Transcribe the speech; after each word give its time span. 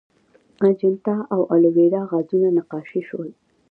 اجنتا 0.69 1.15
او 1.33 1.41
ایلورا 1.53 2.01
غارونه 2.09 2.49
نقاشي 2.57 3.01
شول. 3.07 3.29